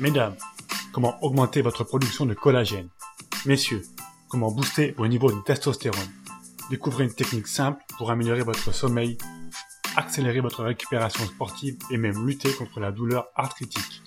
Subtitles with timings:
[0.00, 0.34] Mesdames,
[0.92, 2.88] comment augmenter votre production de collagène?
[3.46, 3.84] Messieurs,
[4.28, 6.12] comment booster vos niveaux de testostérone?
[6.68, 9.16] Découvrez une technique simple pour améliorer votre sommeil,
[9.94, 14.02] accélérer votre récupération sportive et même lutter contre la douleur arthritique.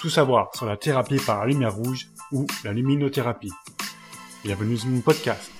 [0.00, 3.52] Tout savoir sur la thérapie par la lumière rouge ou la luminothérapie.
[4.44, 5.55] Bienvenue sur mon podcast.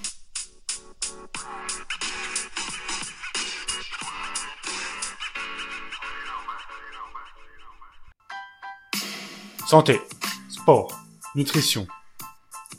[9.66, 10.00] Santé,
[10.48, 10.96] sport,
[11.34, 11.88] nutrition,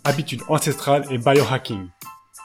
[0.05, 1.89] habitudes ancestrales et biohacking.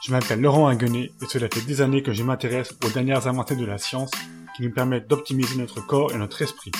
[0.04, 3.54] Je m'appelle Laurent Inguenet et cela fait des années que je m'intéresse aux dernières avancées
[3.54, 4.10] de la science
[4.56, 6.72] qui nous permettent d'optimiser notre corps et notre esprit.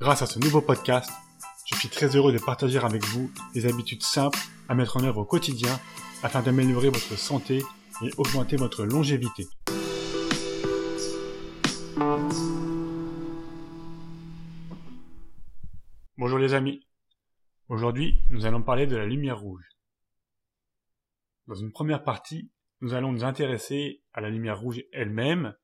[0.00, 1.10] Grâce à ce nouveau podcast,
[1.70, 4.38] je suis très heureux de partager avec vous des habitudes simples
[4.70, 5.78] à mettre en œuvre au quotidien
[6.22, 7.62] afin d'améliorer votre santé
[8.02, 9.46] et augmenter votre longévité.
[16.40, 16.86] Les amis.
[17.68, 19.68] Aujourd'hui, nous allons parler de la lumière rouge.
[21.46, 25.54] Dans une première partie, nous allons nous intéresser à la lumière rouge elle-même,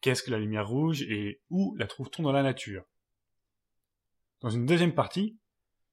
[0.00, 2.84] qu'est-ce que la lumière rouge et où la trouve-t-on dans la nature?
[4.40, 5.38] Dans une deuxième partie,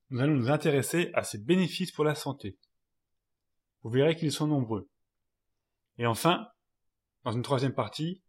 [0.10, 2.58] nous allons nous intéresser à ses bénéfices pour la santé.
[3.82, 4.90] Vous verrez qu'ils sont nombreux.
[5.98, 6.48] Et enfin,
[7.24, 8.22] dans une troisième partie,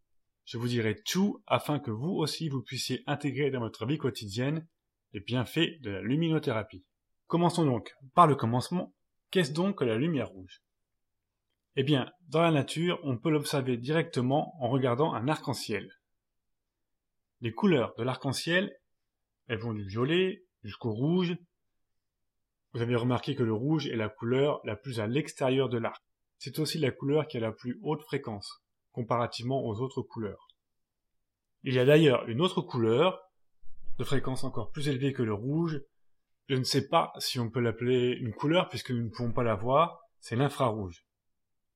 [0.45, 4.67] je vous dirai tout afin que vous aussi vous puissiez intégrer dans votre vie quotidienne
[5.13, 6.85] les bienfaits de la luminothérapie.
[7.27, 8.95] Commençons donc par le commencement.
[9.31, 10.63] Qu'est-ce donc que la lumière rouge?
[11.77, 15.91] Eh bien, dans la nature, on peut l'observer directement en regardant un arc-en-ciel.
[17.41, 18.77] Les couleurs de l'arc-en-ciel,
[19.47, 21.37] elles vont du violet jusqu'au rouge.
[22.73, 26.03] Vous avez remarqué que le rouge est la couleur la plus à l'extérieur de l'arc.
[26.39, 30.49] C'est aussi la couleur qui a la plus haute fréquence, comparativement aux autres couleurs.
[31.63, 33.21] Il y a d'ailleurs une autre couleur
[33.99, 35.81] de fréquence encore plus élevée que le rouge.
[36.49, 39.43] Je ne sais pas si on peut l'appeler une couleur puisque nous ne pouvons pas
[39.43, 41.05] la voir, c'est l'infrarouge.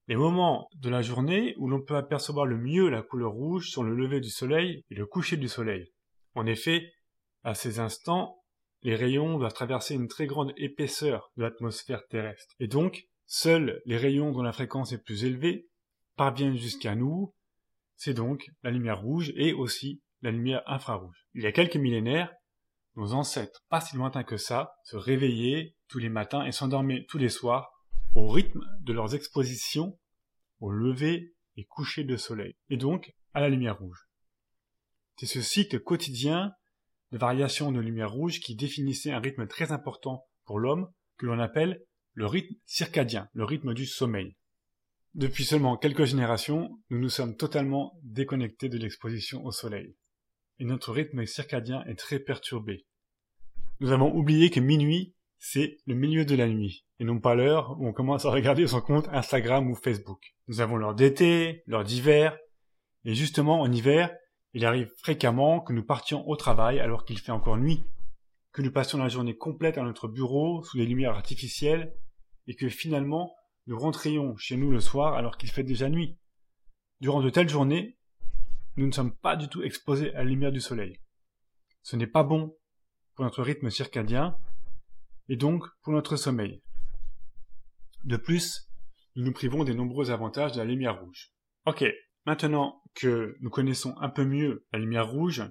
[0.08, 3.82] Les moments de la journée où l'on peut apercevoir le mieux la couleur rouge sont
[3.82, 5.92] le lever du soleil et le coucher du soleil.
[6.34, 6.92] En effet,
[7.44, 8.42] à ces instants,
[8.82, 12.54] les rayons doivent traverser une très grande épaisseur de l'atmosphère terrestre.
[12.58, 15.68] Et donc, seuls les rayons dont la fréquence est plus élevée
[16.16, 17.32] parviennent jusqu'à nous.
[17.96, 21.21] C'est donc la lumière rouge et aussi la lumière infrarouge.
[21.34, 22.30] Il y a quelques millénaires,
[22.94, 27.16] nos ancêtres, pas si lointains que ça, se réveillaient tous les matins et s'endormaient tous
[27.16, 27.72] les soirs
[28.14, 29.98] au rythme de leurs expositions
[30.60, 34.08] au lever et coucher de soleil, et donc à la lumière rouge.
[35.16, 36.52] C'est ce cycle quotidien
[37.12, 41.38] de variation de lumière rouge qui définissait un rythme très important pour l'homme que l'on
[41.38, 41.82] appelle
[42.12, 44.36] le rythme circadien, le rythme du sommeil.
[45.14, 49.96] Depuis seulement quelques générations, nous nous sommes totalement déconnectés de l'exposition au soleil
[50.64, 52.86] notre rythme circadien est très perturbé.
[53.80, 57.76] Nous avons oublié que minuit, c'est le milieu de la nuit, et non pas l'heure
[57.80, 60.34] où on commence à regarder son compte Instagram ou Facebook.
[60.46, 62.38] Nous avons l'heure d'été, l'heure d'hiver,
[63.04, 64.14] et justement en hiver,
[64.54, 67.82] il arrive fréquemment que nous partions au travail alors qu'il fait encore nuit,
[68.52, 71.92] que nous passions la journée complète à notre bureau sous les lumières artificielles,
[72.46, 73.34] et que finalement
[73.66, 76.18] nous rentrions chez nous le soir alors qu'il fait déjà nuit.
[77.00, 77.96] Durant de telles journées,
[78.76, 81.00] nous ne sommes pas du tout exposés à la lumière du soleil.
[81.82, 82.56] Ce n'est pas bon
[83.14, 84.36] pour notre rythme circadien
[85.28, 86.62] et donc pour notre sommeil.
[88.04, 88.68] De plus,
[89.14, 91.32] nous nous privons des nombreux avantages de la lumière rouge.
[91.66, 91.84] Ok,
[92.24, 95.42] maintenant que nous connaissons un peu mieux la lumière rouge,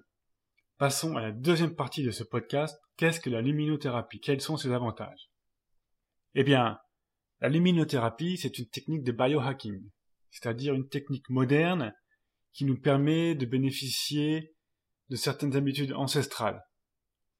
[0.78, 2.78] passons à la deuxième partie de ce podcast.
[2.98, 4.20] Qu'est-ce que la luminothérapie?
[4.20, 5.32] Quels sont ses avantages?
[6.34, 6.80] Eh bien,
[7.40, 9.90] la luminothérapie, c'est une technique de biohacking,
[10.30, 11.94] c'est-à-dire une technique moderne
[12.53, 14.53] qui nous permet de bénéficier
[15.09, 16.62] de certaines habitudes ancestrales.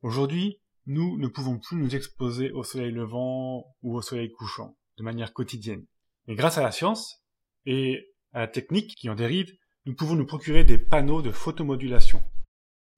[0.02, 5.04] Aujourd'hui, nous ne pouvons plus nous exposer au soleil levant ou au soleil couchant de
[5.04, 5.86] manière quotidienne.
[6.28, 7.24] Mais grâce à la science
[7.66, 9.52] et à la technique qui en dérive,
[9.86, 12.24] nous pouvons nous procurer des panneaux de photomodulation.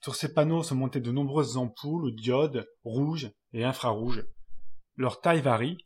[0.01, 4.25] Sur ces panneaux sont montées de nombreuses ampoules ou diodes rouges et infrarouges.
[4.95, 5.77] Leur taille varie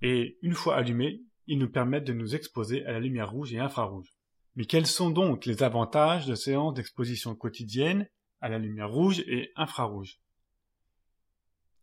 [0.00, 3.58] et une fois allumés, ils nous permettent de nous exposer à la lumière rouge et
[3.58, 4.08] infrarouge.
[4.56, 8.06] Mais quels sont donc les avantages de séances d'exposition quotidienne
[8.40, 10.18] à la lumière rouge et infrarouge?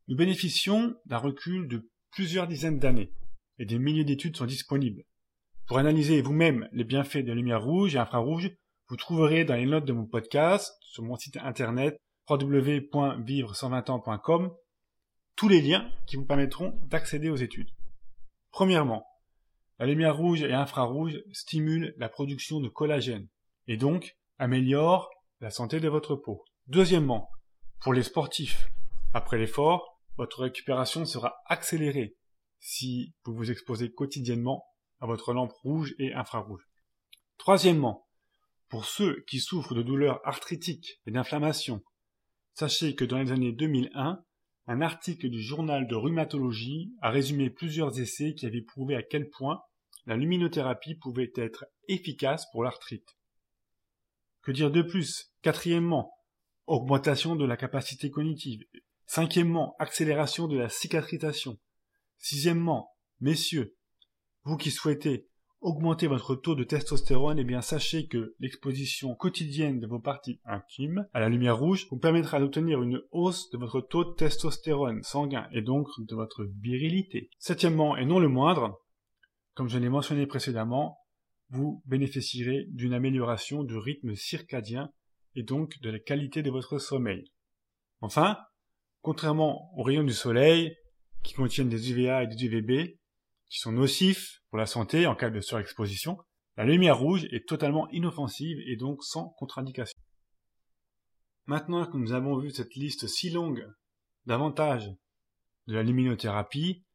[0.08, 3.14] Nous bénéficions d'un recul de plusieurs dizaines d'années,
[3.58, 5.04] et des milliers d'études sont disponibles.
[5.68, 8.52] Pour analyser vous-même les bienfaits de la lumière rouge et infrarouge,
[8.88, 14.52] vous trouverez dans les notes de mon podcast, sur mon site internet www.vivre120ans.com,
[15.36, 17.70] tous les liens qui vous permettront d'accéder aux études.
[18.52, 19.06] Premièrement,
[19.80, 23.28] la lumière rouge et infrarouge stimulent la production de collagène
[23.68, 25.10] et donc améliorent
[25.40, 26.44] la santé de votre peau.
[26.68, 27.30] Deuxièmement,
[27.82, 28.70] pour les sportifs,
[29.12, 32.16] Après l'effort, votre récupération sera accélérée
[32.60, 34.66] si vous vous exposez quotidiennement
[35.00, 36.62] à votre lampe rouge et infrarouge.
[37.40, 38.08] Troisièmement,
[38.68, 41.82] pour ceux qui souffrent de douleurs arthritiques et d'inflammation,
[42.54, 44.24] sachez que dans les années 2001,
[44.68, 49.30] un article du journal de rhumatologie a résumé plusieurs essais qui avaient prouvé à quel
[49.30, 49.60] point
[50.06, 53.18] la luminothérapie pouvait être efficace pour l'arthrite.
[54.42, 55.34] Que dire de plus?
[55.42, 56.14] Quatrièmement,
[56.68, 58.64] augmentation de la capacité cognitive.
[59.06, 61.58] Cinquièmement, accélération de la cicatrisation.
[62.18, 63.76] Sixièmement, messieurs,
[64.44, 65.30] vous qui souhaitez
[65.62, 71.06] augmenter votre taux de testostérone, eh bien sachez que l'exposition quotidienne de vos parties intimes
[71.14, 75.48] à la lumière rouge vous permettra d'obtenir une hausse de votre taux de testostérone sanguin
[75.52, 77.30] et donc de votre virilité.
[77.40, 78.80] Septièmement, et non le moindre,
[79.60, 81.02] comme je l'ai mentionné précédemment,
[81.50, 84.90] vous bénéficierez d'une amélioration du rythme circadien
[85.36, 87.30] et donc de la qualité de votre sommeil.
[88.00, 88.38] Enfin,
[89.02, 90.78] contrairement aux rayons du soleil,
[91.24, 92.96] qui contiennent des UVA et des UVB,
[93.50, 96.18] qui sont nocifs pour la santé en cas de surexposition,
[96.56, 100.00] la lumière rouge est totalement inoffensive et donc sans contre-indication.
[101.48, 103.68] Maintenant que nous avons vu cette liste si longue
[104.26, 104.90] d'avantages
[105.68, 106.86] de la luminothérapie,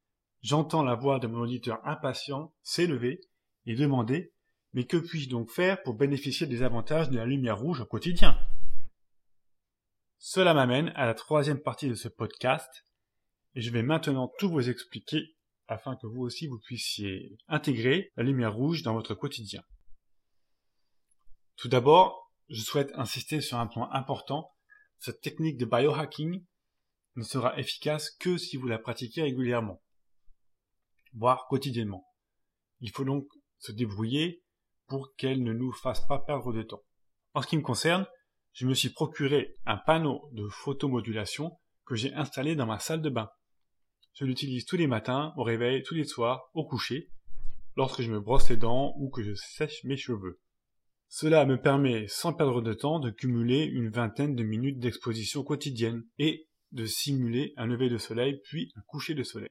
[0.45, 3.21] j'entends la voix de mon auditeur impatient s'élever
[3.67, 4.33] et demander
[4.75, 8.39] Mais que puis-je donc faire pour bénéficier des avantages de la lumière rouge au quotidien?
[10.19, 12.87] Cela m'amène à la troisième partie de ce podcast,
[13.55, 15.37] et je vais maintenant tout vous expliquer
[15.69, 19.63] afin que vous aussi vous puissiez intégrer la lumière rouge dans votre quotidien.
[21.57, 24.53] Tout d'abord, je souhaite insister sur un point important.
[24.99, 26.45] Cette technique de biohacking
[27.15, 29.84] ne sera efficace que si vous la pratiquez régulièrement,
[31.15, 32.05] voire quotidiennement.
[32.81, 33.27] Il faut donc
[33.59, 34.43] se débrouiller
[34.87, 36.83] pour qu'elle ne nous fasse pas perdre de temps.
[37.35, 38.07] En ce qui me concerne,
[38.53, 43.11] je me suis procuré un panneau de photomodulation que j'ai installé dans ma salle de
[43.11, 43.29] bain.
[44.15, 47.11] Je l'utilise tous les matins, au réveil, tous les soirs, au coucher,
[47.77, 50.41] lorsque je me brosse les dents ou que je sèche mes cheveux.
[51.09, 56.05] Cela me permet, sans perdre de temps, de cumuler une vingtaine de minutes d'exposition quotidienne
[56.19, 59.51] et de simuler un lever de soleil puis un coucher de soleil.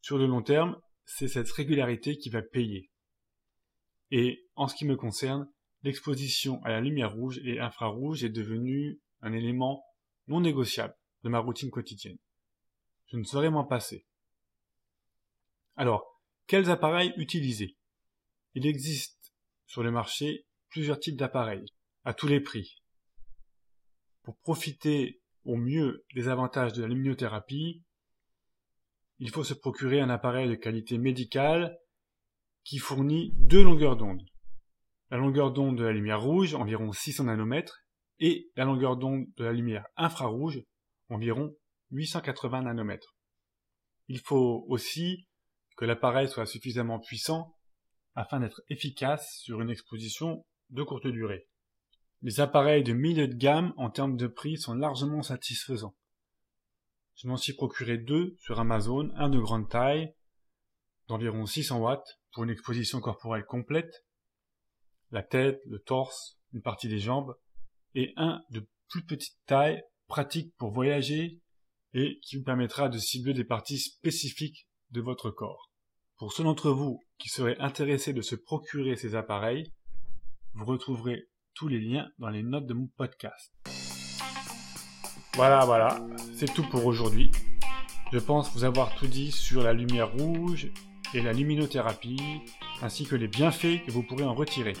[0.00, 0.76] Sur le long terme,
[1.14, 2.90] c'est cette régularité qui va payer.
[4.10, 5.46] Et en ce qui me concerne,
[5.82, 9.84] l'exposition à la lumière rouge et infrarouge est devenue un élément
[10.26, 12.18] non négociable de ma routine quotidienne.
[13.08, 14.06] Je ne saurais m'en passer.
[15.76, 17.76] Alors, quels appareils utiliser?
[18.54, 19.34] Il existe
[19.66, 21.66] sur le marché plusieurs types d'appareils,
[22.04, 22.82] à tous les prix.
[24.22, 27.82] Pour profiter au mieux des avantages de la luminothérapie,
[29.22, 31.78] il faut se procurer un appareil de qualité médicale
[32.64, 34.20] qui fournit deux longueurs d'onde.
[35.12, 37.84] La longueur d'onde de la lumière rouge, environ 600 nanomètres,
[38.18, 40.64] et la longueur d'onde de la lumière infrarouge,
[41.08, 41.54] environ
[41.92, 43.14] 880 nanomètres.
[44.08, 45.28] Il faut aussi
[45.76, 47.56] que l'appareil soit suffisamment puissant
[48.16, 51.46] afin d'être efficace sur une exposition de courte durée.
[52.22, 55.94] Les appareils de milieu de gamme en termes de prix sont largement satisfaisants.
[57.22, 60.12] Je m'en suis procuré deux sur Amazon, un de grande taille,
[61.06, 64.04] d'environ 600 watts, pour une exposition corporelle complète,
[65.12, 67.36] la tête, le torse, une partie des jambes,
[67.94, 71.40] et un de plus petite taille, pratique pour voyager
[71.94, 75.70] et qui vous permettra de cibler des parties spécifiques de votre corps.
[76.16, 79.72] Pour ceux d'entre vous qui seraient intéressés de se procurer ces appareils,
[80.54, 83.52] vous retrouverez tous les liens dans les notes de mon podcast.
[85.34, 85.98] Voilà, voilà,
[86.34, 87.30] c'est tout pour aujourd'hui.
[88.12, 90.68] Je pense vous avoir tout dit sur la lumière rouge
[91.14, 92.20] et la luminothérapie,
[92.82, 94.74] ainsi que les bienfaits que vous pourrez en retirer.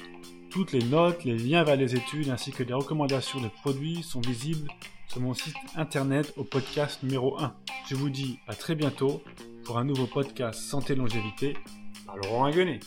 [0.50, 4.20] Toutes les notes, les liens vers les études ainsi que des recommandations de produits sont
[4.20, 4.68] visibles
[5.08, 7.54] sur mon site internet au podcast numéro 1.
[7.88, 9.22] Je vous dis à très bientôt
[9.64, 11.56] pour un nouveau podcast Santé Longévité
[12.04, 12.80] par Laurent Aguenet.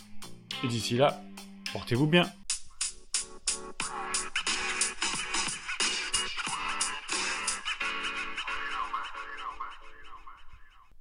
[0.63, 1.23] Et d'ici là,
[1.73, 2.25] portez-vous bien.